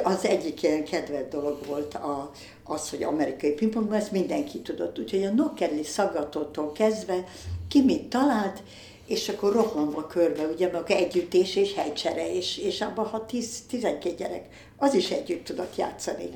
[0.04, 2.32] az egyik ilyen kedvelt dolog volt a,
[2.63, 5.00] az, hogy amerikai pingpong, ezt mindenki tudott.
[5.00, 7.24] Úgyhogy a Nokkedli szaggatótól kezdve
[7.67, 8.63] ki mit talált,
[9.08, 14.46] és akkor rohanva körbe, ugye, meg együttés és helycsere, és, és abban, ha 10-12 gyerek,
[14.78, 16.30] az is együtt tudott játszani.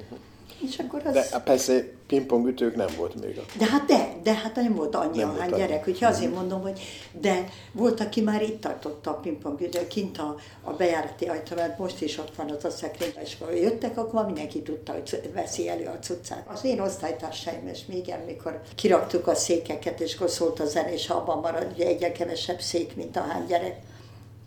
[0.66, 1.14] És akkor az...
[1.14, 3.42] De hát persze pingpong ütők nem volt még.
[3.58, 5.30] De hát de, de hát nem volt annyi, Nem.
[5.30, 5.56] Mhm.
[5.56, 10.36] gyerek, úgyhogy azért mondom, hogy de volt, aki már itt tartotta a pingpongütőt, kint a,
[10.62, 14.26] a bejárati ajtó, mert most is ott van az a szekrény, és akkor jöttek, akkor
[14.26, 16.48] mindenki tudta, hogy veszi elő a cuccát.
[16.54, 21.08] Az én osztálytársaim, és még amikor kiraktuk a székeket, és akkor szólt a zene, és
[21.08, 23.80] ha abban marad, ugye egyre kevesebb szék, mint ahány gyerek,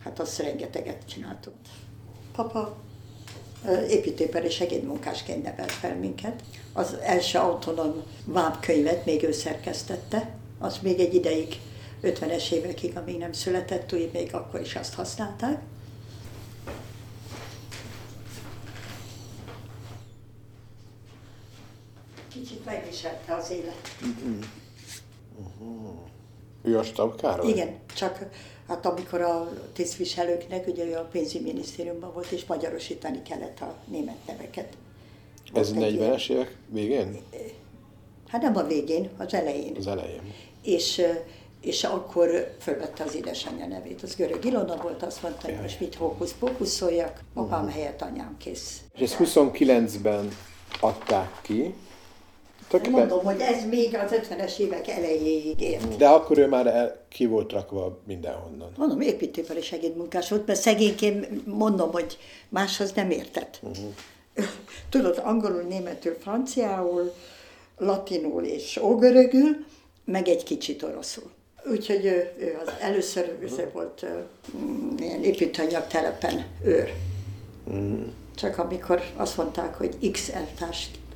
[0.04, 1.54] hát azt rengeteget csináltuk.
[2.36, 2.76] Papa
[3.88, 6.42] építőipari segédmunkásként nevelt fel minket.
[6.72, 11.60] Az első autonóm vámkönyvet még ő szerkesztette, az még egy ideig,
[12.02, 15.60] 50-es évekig, amíg nem született, úgy még akkor is azt használták.
[22.32, 23.96] Kicsit megviselte az élet.
[26.62, 27.48] Ő a Stab Károly?
[27.48, 28.18] Igen, csak
[28.70, 34.76] hát amikor a tisztviselőknek, ugye ő a pénzügyminisztériumban volt, és magyarosítani kellett a német neveket.
[35.54, 37.16] Ez Volt egy 40-es évek végén?
[38.28, 39.76] Hát nem a végén, az elején.
[39.76, 40.20] Az elején.
[40.62, 41.08] És, ö,
[41.60, 44.02] és akkor fölvette az édesanyja nevét.
[44.02, 48.80] Az görög Ilona volt, azt mondta, hogy most mit hókusz-pókuszoljak, apám helyett anyám kész.
[48.94, 50.36] És ezt 29-ben
[50.80, 51.74] adták ki.
[52.70, 55.96] Tulajdonképpen- Mondom, hogy ez még az 50-es évek elejéig ért.
[55.96, 58.72] De akkor ő már el, ki volt rakva mindenhonnan.
[58.76, 63.60] Mondom, építőipari segédmunkás volt, mert szegényként mondom, hogy máshoz nem értett.
[63.62, 63.84] Uh-huh.
[64.90, 67.12] Tudod, angolul, németül, franciául,
[67.78, 69.64] latinul és ógörögül,
[70.04, 71.30] meg egy kicsit oroszul.
[71.70, 74.06] Úgyhogy ő, ő az először, először volt ö,
[74.58, 76.92] mm, ilyen építőanyag telepen őr.
[78.34, 80.28] Csak amikor azt mondták, hogy X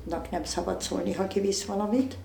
[0.05, 2.17] eltársnak nem szabad szólni, ha kivisz valamit,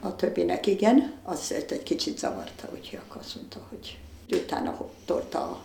[0.00, 3.98] a többinek igen, az őt egy kicsit zavarta, úgyhogy akkor azt mondta, hogy
[4.30, 5.64] utána tolta a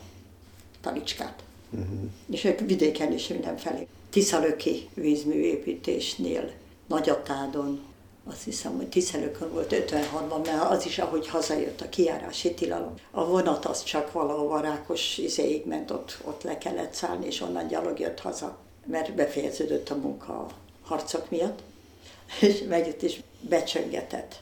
[0.81, 1.43] talicskát.
[1.69, 2.09] Uh-huh.
[2.31, 3.87] És ők vidéken is mindenfelé.
[4.09, 6.51] Tiszalöki vízműépítésnél,
[6.87, 7.81] Nagyatádon,
[8.25, 12.93] azt hiszem, hogy Tiszelőkön volt 56-ban, mert az is, ahogy hazajött a kijárási tilalom.
[13.11, 17.67] A vonat az csak valahova Rákos izéig ment, ott, ott le kellett szállni, és onnan
[17.67, 20.47] gyalog jött haza, mert befejeződött a munka a
[20.81, 21.59] harcok miatt,
[22.41, 24.41] és megjött is becsöngetett.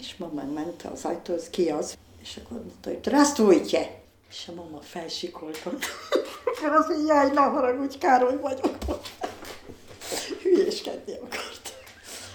[0.00, 1.96] És mama ment az ajtóhoz, ki az?
[2.22, 4.00] És akkor mondta, hogy drasztújtje!
[4.30, 5.84] És a mama felsikoltott.
[6.62, 8.78] Mert azt hogy jaj, ne haragudj, Károly vagyok.
[10.42, 11.74] Hülyéskedni akart.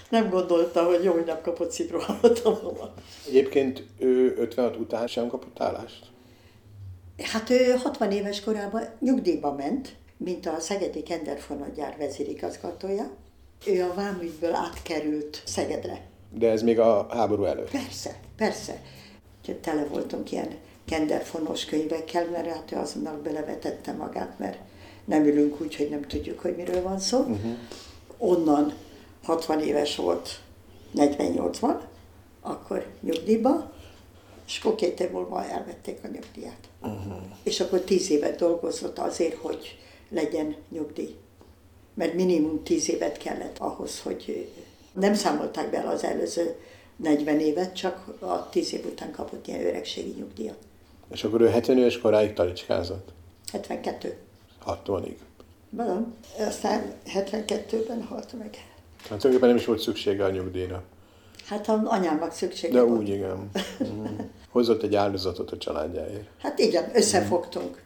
[0.08, 2.94] Nem gondolta, hogy jó, hogy nem kapott szívrohamot a mama.
[3.26, 6.06] Egyébként ő 56 után sem kapott állást?
[7.22, 13.10] Hát ő 60 éves korában nyugdíjba ment, mint a Szegedi Kenderfonat vezérigazgatója.
[13.66, 16.06] Ő a vámügyből átkerült Szegedre.
[16.30, 17.70] De ez még a háború előtt.
[17.70, 18.82] Persze, persze.
[19.40, 20.48] Úgyhogy tele voltunk ilyen
[20.84, 24.58] kenderfonos könyvekkel, mert hát ő azonnal belevetette magát, mert
[25.04, 27.18] nem ülünk úgy, hogy nem tudjuk, hogy miről van szó.
[27.18, 27.56] Uh-huh.
[28.18, 28.74] Onnan
[29.22, 30.40] 60 éves volt,
[30.94, 31.80] 48-ban,
[32.40, 33.72] akkor nyugdíjba,
[34.46, 36.68] és akkor két év múlva elvették a nyugdíját.
[36.82, 37.22] Uh-huh.
[37.42, 39.78] És akkor 10 évet dolgozott azért, hogy
[40.08, 41.14] legyen nyugdíj.
[41.94, 44.48] Mert minimum 10 évet kellett ahhoz, hogy
[44.92, 46.54] nem számolták bele az előző
[46.96, 50.58] 40 évet, csak a 10 év után kapott ilyen öregségi nyugdíjat.
[51.10, 53.08] És akkor ő 70 éves koráig talicskázott?
[53.52, 54.16] 72.
[54.66, 55.14] 60-ig.
[55.70, 56.14] Van.
[56.38, 58.50] Aztán 72-ben halt meg.
[58.96, 60.82] Hát tulajdonképpen nem is volt szüksége a nyugdíjra.
[61.46, 63.00] Hát a anyámnak szüksége De volt.
[63.00, 63.50] úgy, igen.
[63.84, 64.04] Mm.
[64.50, 66.28] Hozott egy áldozatot a családjáért.
[66.38, 67.82] Hát igen, összefogtunk.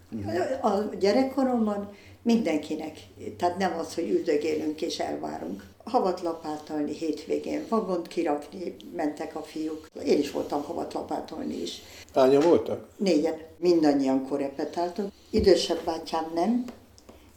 [0.62, 1.90] A gyerekkoromban
[2.22, 2.98] mindenkinek,
[3.38, 5.70] tehát nem az, hogy üldögélünk és elvárunk.
[5.84, 9.90] Havat lapátolni hétvégén, vagont kirakni, mentek a fiúk.
[10.06, 11.82] Én is voltam havat lapátolni is.
[12.14, 12.88] Hányan voltak?
[12.96, 15.12] Négyen, mindannyian korepetáltunk.
[15.30, 16.64] Idősebb bátyám nem,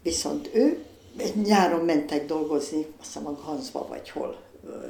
[0.01, 0.85] viszont ő
[1.43, 4.37] nyáron mentek dolgozni, azt hiszem a Ganzba vagy hol,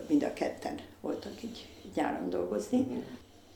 [0.07, 3.03] mind a ketten voltak így nyáron dolgozni.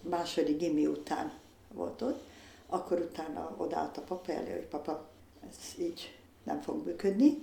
[0.10, 1.32] Második gimi után
[1.74, 2.20] volt ott,
[2.68, 5.08] akkor utána odaállt a papa elő, hogy papa,
[5.50, 6.19] ez így
[6.50, 7.38] nem fog működni.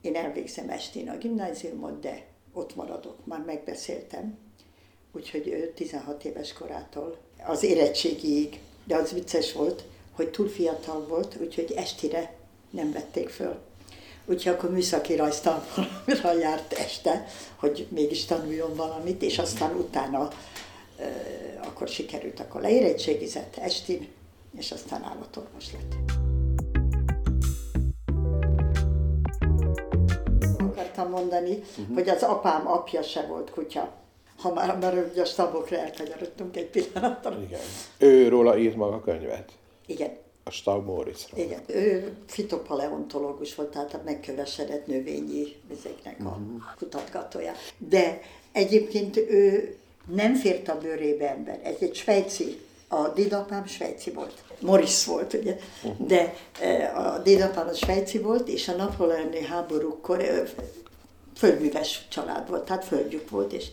[0.00, 4.38] Én elvégzem estén a gimnáziumot, de ott maradok, már megbeszéltem.
[5.12, 11.36] Úgyhogy ő 16 éves korától az érettségiig, de az vicces volt, hogy túl fiatal volt,
[11.40, 12.34] úgyhogy estire
[12.70, 13.58] nem vették föl.
[14.26, 17.26] Úgyhogy akkor műszaki rajztanfolyamra járt este,
[17.56, 20.28] hogy mégis tanuljon valamit, és aztán utána
[21.62, 24.08] akkor sikerült, akkor leérettségizett estin,
[24.58, 26.19] és aztán állatorvos lett.
[31.20, 31.94] Mondani, uh-huh.
[31.94, 33.92] hogy az apám apja se volt kutya.
[34.38, 37.38] Ha már, a stabokra elkanyarodtunk egy pillanatra.
[37.42, 37.60] Igen.
[37.98, 39.52] Ő róla írt maga könyvet.
[39.86, 40.10] Igen.
[40.44, 41.40] A Staub Moritzról.
[41.40, 41.60] Igen.
[41.66, 46.60] Ő fitopaleontológus volt, tehát a megkövesedett növényi ezeknek a uh-huh.
[46.78, 47.52] kutatgatója.
[47.78, 48.20] De
[48.52, 49.74] egyébként ő
[50.14, 51.60] nem fért a bőrébe ember.
[51.62, 54.34] Ez egy svájci, a dédapám svájci volt.
[54.60, 55.56] Morris volt, ugye,
[55.98, 60.42] de e, a dédapám a svájci volt, és a napoleoni háborúkkor e,
[61.40, 63.66] földműves család volt, tehát földjük volt, és,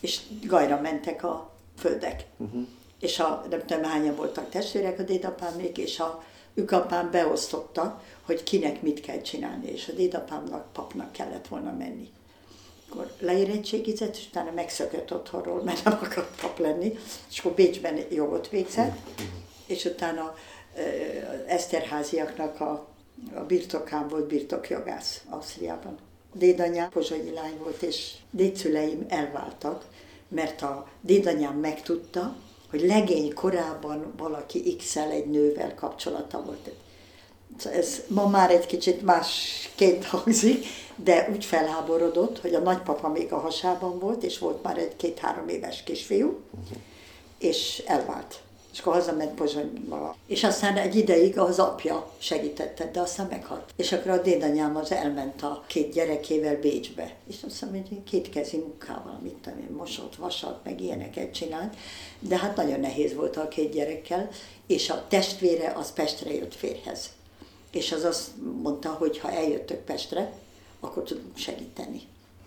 [0.00, 2.24] és gajra mentek a földek.
[2.36, 2.66] Uh-huh.
[3.00, 8.42] És a, nem tudom hányan voltak testvérek a dédapám még, és a ükapám beosztotta, hogy
[8.42, 12.10] kinek mit kell csinálni, és a dédapámnak papnak kellett volna menni
[12.92, 16.98] akkor leérettségizett, és utána megszökött otthonról, mert nem akart pap lenni,
[17.30, 18.96] és akkor Bécsben jogot végzett,
[19.66, 20.34] és utána
[21.46, 22.88] Eszterháziaknak a,
[23.34, 25.98] a birtokán volt birtokjogász Ausztriában.
[26.32, 29.84] Dédanyám pozsonyi lány volt, és dédszüleim elváltak,
[30.28, 32.36] mert a dédanyám megtudta,
[32.70, 36.70] hogy legény korában valaki x egy nővel kapcsolata volt.
[37.64, 40.66] Ez ma már egy kicsit másként hangzik,
[40.96, 45.48] de úgy felháborodott, hogy a nagypapa még a hasában volt, és volt már egy két-három
[45.48, 46.78] éves kisfiú, uh-huh.
[47.38, 48.40] és elvált.
[48.72, 50.16] És akkor hazament Pozsonyba.
[50.26, 53.72] És aztán egy ideig az apja segítette, de aztán meghalt.
[53.76, 57.14] És akkor a dédanyám az elment a két gyerekével Bécsbe.
[57.28, 61.76] És azt hiszem, hogy két kezi munkával, mit tudom én, mosott, vasalt, meg ilyeneket csinált.
[62.18, 64.28] De hát nagyon nehéz volt a két gyerekkel,
[64.66, 67.10] és a testvére az Pestre jött férhez.
[67.70, 68.28] És az azt
[68.62, 70.32] mondta, hogy ha eljöttök Pestre,
[70.80, 72.00] akkor tudunk segíteni.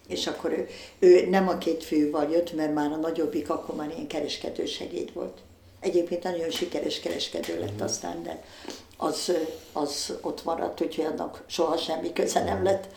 [0.08, 0.68] És akkor ő,
[1.00, 5.14] ő nem a két fiúval jött, mert már a nagyobbik akkor már ilyen kereskedő segéd
[5.14, 5.38] volt.
[5.86, 8.44] Egyébként nagyon sikeres kereskedő lett aztán, de
[8.98, 9.32] az,
[9.74, 12.88] az ott maradt, úgyhogy annak soha semmi köze nem lett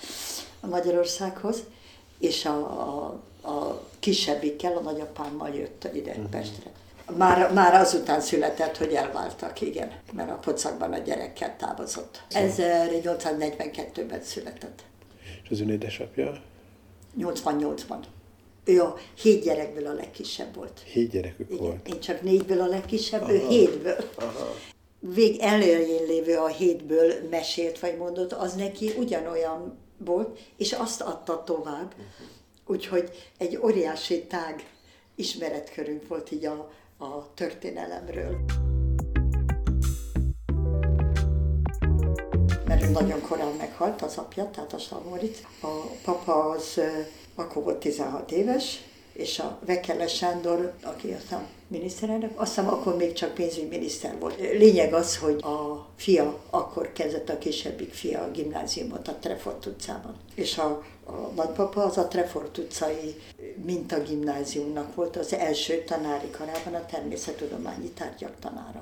[0.61, 1.63] a Magyarországhoz.
[2.19, 3.07] És a, a,
[3.49, 6.29] a kisebbikkel, a nagyapámmal jött ide uh-huh.
[6.29, 6.71] Pestre.
[7.17, 12.23] Már, már azután született, hogy elváltak, igen, mert a pocakban a gyerekkel távozott.
[12.31, 14.83] 1842-ben született.
[15.45, 16.43] És az ön édesapja?
[17.19, 17.99] 88-ban.
[18.69, 20.81] Ő a hét gyerekből a legkisebb volt.
[20.85, 21.89] Hét gyerekük Igen, volt?
[21.89, 23.33] Én csak négyből a legkisebb, Aha.
[23.33, 23.97] ő hétből.
[24.15, 24.55] Aha.
[25.01, 31.43] Vég elején lévő a hétből mesélt vagy mondott, az neki ugyanolyan volt, és azt adta
[31.45, 31.93] tovább.
[31.93, 32.27] Uh-huh.
[32.67, 34.67] Úgyhogy egy óriási tág
[35.15, 38.45] ismeretkörünk volt így a, a történelemről.
[42.67, 45.47] mert nagyon korán meghalt az apja, tehát a Salmorit.
[45.63, 45.67] A
[46.05, 46.81] papa az
[47.39, 48.81] akkor volt 16 éves,
[49.13, 54.39] és a Vekele Sándor, aki aztán miniszterelnök, azt hiszem akkor még csak pénzügyminiszter volt.
[54.39, 60.15] Lényeg az, hogy a fia, akkor kezdett a kisebbik fia a gimnáziumot a Trefort utcában.
[60.35, 63.15] És a a nagypapa az a Trefort utcai
[63.65, 68.81] mintagimnáziumnak volt az első tanári karában a természettudományi tárgyak tanára.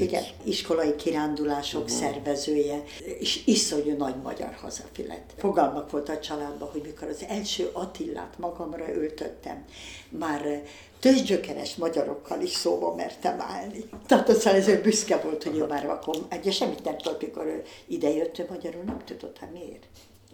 [0.00, 1.98] Igen, iskolai kirándulások uh-huh.
[1.98, 2.82] szervezője,
[3.18, 5.32] és iszonyú nagy magyar hazafi lett.
[5.36, 9.64] Fogalmak volt a családban, hogy mikor az első Attillát magamra öltöttem,
[10.08, 10.62] már
[11.00, 13.84] tőzsgyökeres magyarokkal is szóba mertem állni.
[14.06, 17.62] Tehát aztán ez büszke volt, hogy ő már akkor, egy semmit nem tudott, mikor ő
[17.86, 19.86] idejött, ő magyarul nem tudott, hát miért?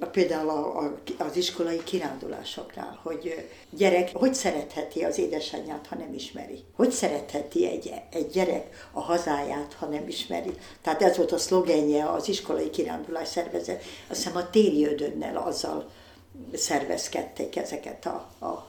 [0.07, 6.65] Például a, a, az iskolai kirándulásoknál, hogy gyerek hogy szeretheti az édesanyját, ha nem ismeri?
[6.77, 10.53] Hogy szeretheti egy, egy gyerek a hazáját, ha nem ismeri?
[10.83, 13.83] Tehát ez volt a szlogenje az iskolai kirándulás szervezet.
[14.09, 15.91] Azt hiszem a téri ödönnel azzal
[16.55, 18.67] szervezkedték ezeket a, a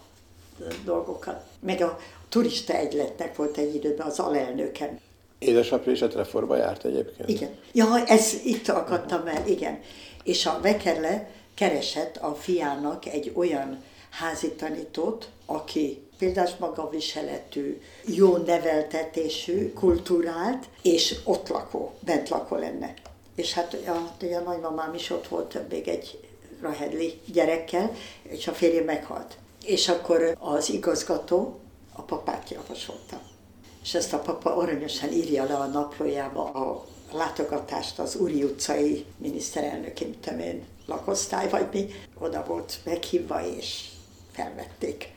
[0.86, 1.44] dolgokat.
[1.60, 1.98] Meg a
[2.30, 5.00] turista egyletnek volt egy időben az alelnöken.
[5.40, 7.30] Édesapja is a Treforba járt egyébként?
[7.30, 7.50] Igen.
[7.72, 9.80] Ja, ez itt akadtam el, igen
[10.24, 19.74] és a Vekerle keresett a fiának egy olyan házi tanítót, aki példás magaviseletű, jó neveltetésű,
[19.74, 22.94] kultúrált, és ott lakó, bent lakó lenne.
[23.36, 23.92] És hát a,
[24.36, 26.20] a nagymamám is ott volt még egy
[26.62, 27.92] rahedli gyerekkel,
[28.24, 29.38] és a férje meghalt.
[29.66, 31.60] És akkor az igazgató
[31.94, 33.22] a papát javasolta.
[33.84, 40.04] És ezt a papa aranyosan írja le a naplójába a látogatást az Úri utcai miniszterelnöki,
[40.04, 41.88] mint én, lakosztály, vagy mi,
[42.20, 43.86] oda volt meghívva, és
[44.32, 45.14] felvették.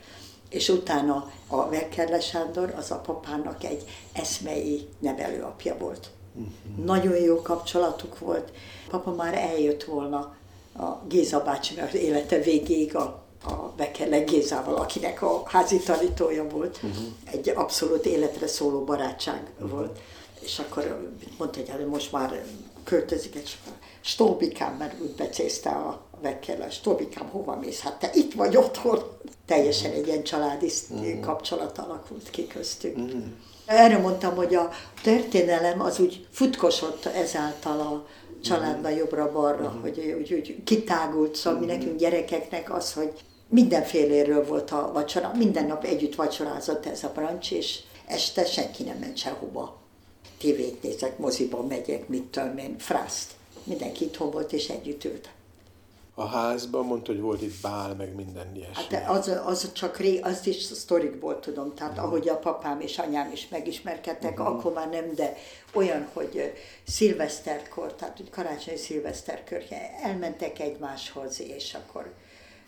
[0.49, 6.09] És utána a Vekkerle Sándor az a papának egy eszmei nevelőapja volt.
[6.33, 6.85] Uh-huh.
[6.85, 8.51] Nagyon jó kapcsolatuk volt.
[8.89, 10.35] Papa már eljött volna
[10.77, 16.79] a Géza bácsi, az élete végéig a a Bekele Gézával, akinek a házi tanítója volt,
[16.83, 17.03] uh-huh.
[17.31, 19.69] egy abszolút életre szóló barátság uh-huh.
[19.69, 19.99] volt.
[20.43, 22.43] És akkor mondta, hogy hát most már
[22.83, 23.57] költözik, és
[24.01, 27.79] Stóbikám, mert úgy becézte a Bekele, Stóbikám, hova mész?
[27.79, 28.99] Hát te itt vagy otthon.
[29.45, 31.19] Teljesen egy ilyen családi uh-huh.
[31.19, 32.97] kapcsolat alakult ki köztünk.
[32.97, 33.23] Uh-huh.
[33.65, 34.69] Erre mondtam, hogy a
[35.03, 38.07] történelem az úgy futkosott ezáltal a
[38.43, 39.81] családban jobbra-balra, uh-huh.
[39.81, 41.75] hogy úgy, úgy kitágult, szóval uh-huh.
[41.75, 43.11] mi nekünk gyerekeknek az, hogy
[43.49, 48.97] mindenféléről volt a vacsora, minden nap együtt vacsorázott ez a brancs, és este senki nem
[48.97, 49.82] ment sehova.
[50.43, 53.31] Tévét nézek, moziba megyek, mit tudom én, frászt.
[53.63, 55.29] Mindenki itthon volt, és együtt ült.
[56.15, 58.95] A házban mondta, hogy volt itt bál, meg minden ilyesmi.
[58.95, 62.07] Hát az, az csak ré, azt is sztorikból tudom, tehát uh-huh.
[62.07, 64.55] ahogy a papám és anyám is megismerkedtek, uh-huh.
[64.55, 65.37] akkor már nem, de
[65.73, 66.53] olyan, hogy
[66.87, 69.63] szilveszterkor, tehát hogy karácsonyi szilveszterkör,
[70.03, 72.13] elmentek egymáshoz, és akkor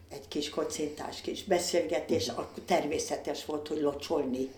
[0.09, 2.43] egy kis kocintás, kis beszélgetés, uh-huh.
[2.43, 4.49] akkor természetes volt, hogy locsolni.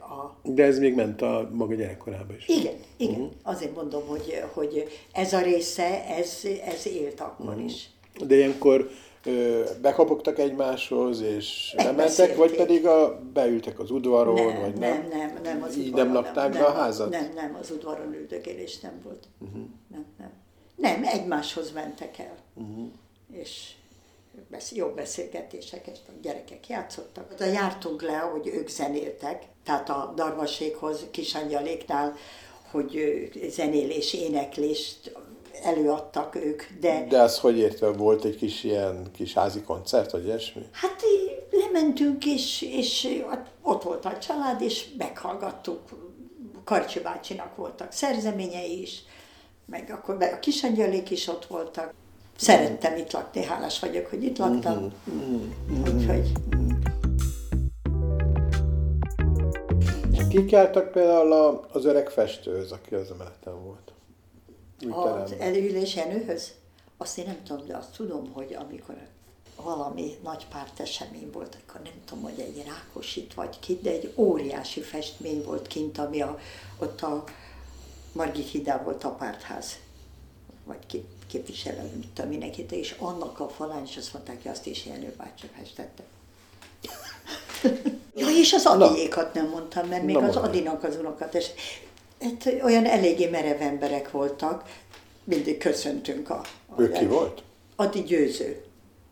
[0.00, 0.48] A...
[0.50, 2.48] De ez még ment a maga gyerekkorában is.
[2.48, 3.14] Igen, igen.
[3.14, 3.30] Uh-huh.
[3.42, 7.64] Azért mondom, hogy, hogy ez a része, ez, ez élt akkor uh-huh.
[7.64, 7.90] is.
[8.26, 8.90] De ilyenkor
[9.24, 15.06] ö, bekapogtak egymáshoz, és nem mentek, vagy pedig a, beültek az udvaron, nem, vagy nem?
[15.08, 17.10] Nem, nem, nem az Így udvaron, nem lakták nem, be a házat?
[17.10, 19.28] Nem, nem, az udvaron üldögélés nem volt.
[19.38, 19.62] Uh-huh.
[19.88, 20.30] Nem, nem.
[20.76, 22.36] Nem, egymáshoz mentek el.
[22.54, 22.88] Uh-huh.
[23.32, 23.72] És
[24.72, 27.34] jó beszélgetések, és a gyerekek játszottak.
[27.34, 32.14] De jártunk le, hogy ők zenéltek, tehát a Darvaséghoz, Kisangyaléknál,
[32.70, 33.00] hogy
[33.48, 35.12] zenélés, éneklést
[35.62, 37.06] előadtak ők, de...
[37.08, 40.62] De az hogy értve, volt egy kis ilyen kis házi koncert, vagy ilyesmi?
[40.72, 41.02] Hát
[41.50, 43.22] lementünk, és, és
[43.62, 45.80] ott volt a család, és meghallgattuk.
[46.64, 49.02] Karcsi bácsinak voltak szerzeményei is,
[49.66, 51.94] meg akkor a kisangyalék is ott voltak
[52.42, 54.92] szerettem itt lakni, hálás vagyok, hogy itt laktam.
[55.10, 55.82] Mm-hmm.
[55.82, 56.32] Úgyhogy...
[60.28, 61.32] Kik jártak például
[61.72, 63.92] az öreg festőhöz, aki az emeleten volt?
[65.22, 66.52] Az előülés Jenőhöz?
[66.96, 68.94] Azt én nem tudom, de azt tudom, hogy amikor
[69.62, 74.12] valami nagy párt esemény volt, akkor nem tudom, hogy egy Rákosit vagy ki, de egy
[74.16, 76.38] óriási festmény volt kint, ami a,
[76.78, 77.24] ott a
[78.12, 79.78] Margit hidá volt a pártház,
[80.64, 84.86] vagy képviselő, mit tudom mindenkit, és annak a falán is azt mondták, hogy azt is
[84.86, 86.02] Jenő bácsi festette.
[88.16, 91.46] ja, és az Adiékat nem mondtam, mert még Na, az Adinak az unokat, és
[92.20, 94.80] hát olyan eléggé merev emberek voltak,
[95.24, 96.40] mindig köszöntünk a...
[96.68, 97.42] a ő ki volt?
[97.76, 98.64] Adi Győző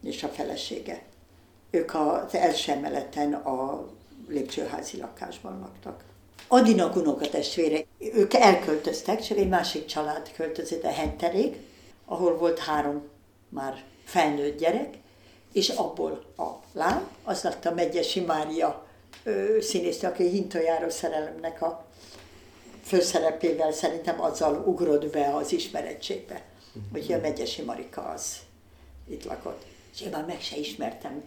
[0.03, 1.03] és a felesége.
[1.71, 3.87] Ők az első emeleten a
[4.29, 6.05] lépcsőházi lakásban laktak.
[6.49, 11.57] Adinak unokatestvére, ők elköltöztek, csak egy másik család költözött, a Henterék,
[12.05, 13.03] ahol volt három
[13.49, 14.95] már felnőtt gyerek,
[15.53, 18.87] és abból a lány, az lett a Megyesi Mária
[19.61, 21.85] színésznő, aki Hintojáró szerelemnek a
[22.85, 26.93] főszerepével szerintem azzal ugrott be az ismerettségbe, uh-huh.
[26.93, 28.37] hogy a Megyesi Marika az
[29.09, 29.65] itt lakott.
[29.95, 31.23] És én már meg se ismertem,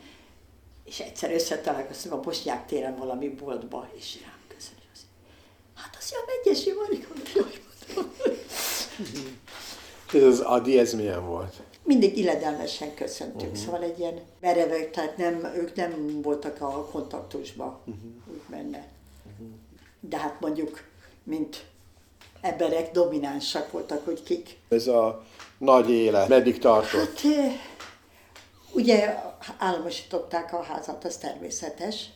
[0.86, 4.40] és egyszer összetalálkoztunk a Bosnyák téren valami boltba, és rám
[5.76, 7.62] hát az a Megyesi Marika, jaj,
[10.14, 11.62] ez az Adi, ez milyen volt?
[11.84, 13.66] Mindig illedelmesen köszöntünk, uh-huh.
[13.66, 18.04] szóval egy ilyen merevek, tehát nem, ők nem voltak a kontaktusba, uh-huh.
[18.32, 18.88] úgy benne.
[19.32, 19.48] Uh-huh.
[20.00, 20.84] De hát mondjuk,
[21.24, 21.66] mint
[22.42, 24.58] emberek dominánsak voltak, hogy kik.
[24.70, 25.24] Ez a
[25.58, 27.20] nagy élet, meddig tartott?
[27.20, 27.52] Hát,
[28.74, 29.16] ugye
[29.58, 32.10] államosították a házat, az természetes.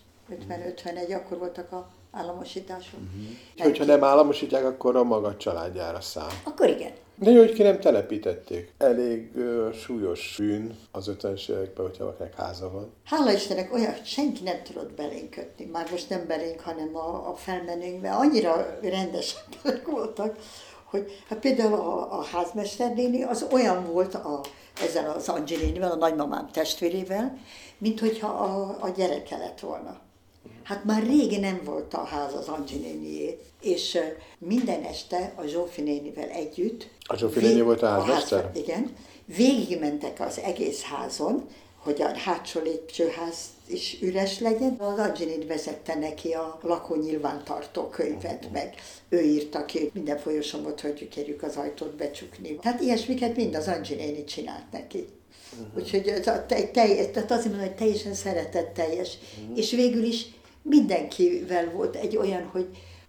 [0.50, 3.00] 50-51, akkor voltak a államosítások.
[3.00, 3.66] Uh-huh.
[3.66, 6.30] Hogyha nem államosítják, akkor a maga családjára száll.
[6.44, 6.92] Akkor igen.
[7.20, 8.74] De jó, hogy ki nem telepítették.
[8.78, 12.94] Elég ö, súlyos bűn az 50-es években, hogyha valakinek háza van.
[13.06, 15.66] Hála Istennek olyan, senki nem tudott belénk kötni.
[15.66, 18.10] Már most nem belénk, hanem a, a felmenőnkbe.
[18.10, 20.38] Annyira rendesek voltak,
[20.84, 24.42] hogy hát például a, a házmester néni az olyan volt a,
[24.84, 27.38] ezzel az Angelinivel, a nagymamám testvérével,
[27.78, 30.00] mint hogyha a, a gyereke lett volna.
[30.64, 33.98] Hát már régen nem volt a ház az Ancsi nénié, és
[34.40, 36.90] minden este a Zsófi nénivel együtt.
[37.00, 38.52] A Zsófi néni volt a házmester?
[38.56, 38.96] igen.
[39.26, 43.38] Végigmentek az egész házon, hogy a hátsó lépcsőház
[43.68, 44.76] is üres legyen.
[44.80, 48.76] Az Angelin vezette neki a lakó nyilvántartó könyvet, meg
[49.10, 52.56] ő írta ki minden folyosomot, hogy kérjük az ajtót becsukni.
[52.56, 55.08] Tehát ilyesmiket mind az Angelini csinált neki.
[55.52, 55.68] Uh-huh.
[55.78, 59.18] Úgyhogy ez a te, te, tehát azért mondom, hogy teljesen szeretetteljes.
[59.42, 59.58] Uh-huh.
[59.58, 60.26] És végül is
[60.62, 62.68] mindenkivel volt egy olyan, hogy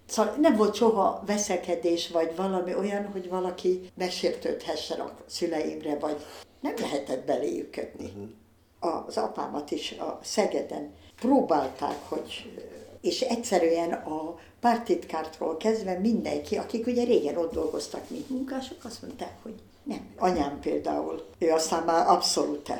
[0.08, 6.16] Szóval nem volt soha veszekedés, vagy valami olyan, hogy valaki megsértődhessen a szüleimre, vagy
[6.60, 8.04] nem lehetett beléjük kötni.
[8.04, 9.06] Uh-huh.
[9.06, 12.52] Az apámat is a Szegeden próbálták, hogy
[13.00, 19.32] és egyszerűen a pártitkártól kezdve mindenki, akik ugye régen ott dolgoztak, mint munkások, azt mondták,
[19.42, 20.06] hogy nem.
[20.16, 22.72] Anyám például, ő aztán már abszolút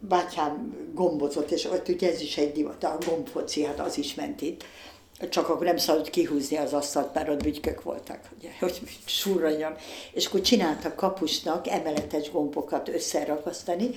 [0.00, 4.40] bátyám gombozott, és ott ugye ez is egy divat, a gombfoci, hát az is ment
[4.40, 4.64] itt.
[5.28, 9.74] Csak akkor nem szabad kihúzni az asztalt, mert ott bütykök voltak, ugye, hogy surranjam.
[10.12, 13.90] És akkor csináltak kapusnak emeletes gombokat összerakasztani,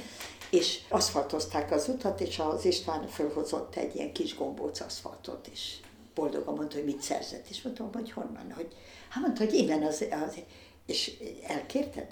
[0.50, 5.76] és aszfaltozták az utat, és az István fölhozott egy ilyen kis gombóc aszfaltot, és
[6.16, 7.50] boldogan mondta, hogy mit szerzett.
[7.50, 8.68] És mondtam, hogy honnan, hogy
[9.10, 10.40] hát mondta, hogy innen az, az
[10.86, 11.12] és
[11.48, 12.08] elkérted?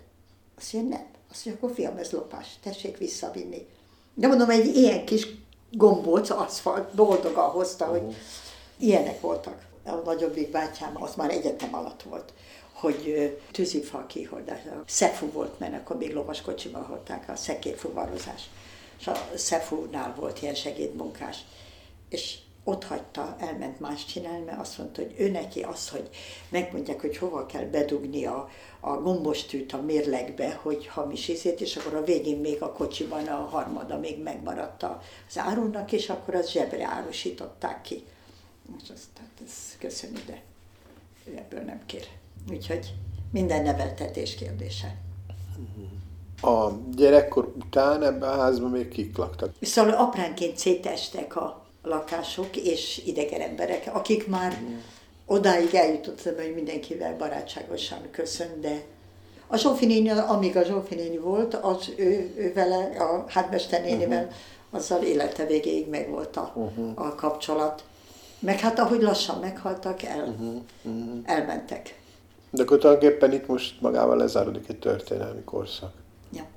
[0.58, 1.08] Azt mondja, nem.
[1.32, 3.68] Azt mondja, akkor fiam, ez lopás, tessék visszavinni.
[4.14, 5.28] De mondom, egy ilyen kis
[5.72, 8.04] gombóc aszfalt boldogan hozta, uh-huh.
[8.04, 8.16] hogy
[8.78, 9.66] ilyenek voltak.
[9.86, 12.34] A nagyobbik bátyám, az már egyetem alatt volt,
[12.80, 14.60] hogy tűzifa kihordás.
[14.66, 18.50] A Szefu volt, mert akkor még lovaskocsiban hordták a szekérfuvarozás.
[19.00, 21.38] És a Szefúnál volt ilyen segédmunkás.
[22.10, 26.10] És ott hagyta, elment más csinálni, mert azt mondta, hogy ő neki az, hogy
[26.50, 28.50] megmondják, hogy hova kell bedugni a,
[28.80, 33.46] a gombostűt a mérlegbe, hogy hamis izét, és akkor a végén még a kocsiban a
[33.46, 38.04] harmada még megmaradt az árunak, és akkor az zsebre árusították ki.
[38.66, 40.42] Most azt, tehát ez köszönjük, de
[41.36, 42.08] ebből nem kér.
[42.52, 42.94] Úgyhogy
[43.32, 44.96] minden neveltetés kérdése.
[46.42, 49.54] A gyerekkor után ebben a házban még kik laktak?
[49.62, 54.78] Szóval apránként szétestek a lakások és idegen emberek, akik már mm.
[55.26, 58.84] odáig eljutottam, hogy mindenkivel barátságosan köszön, de
[59.48, 64.24] a Zsófi néni, amíg a Zsófi néni volt, az ő, ő vele, a hátmester nénivel,
[64.24, 64.36] uh-huh.
[64.70, 66.92] azzal élete végéig megvolt a, uh-huh.
[66.96, 67.84] a kapcsolat.
[68.40, 70.62] Meg hát ahogy lassan meghaltak, el, uh-huh.
[70.84, 71.20] Uh-huh.
[71.24, 72.00] elmentek.
[72.52, 75.94] De akkor tulajdonképpen itt most magával lezáródik egy történelmi korszak.
[76.32, 76.48] Ja.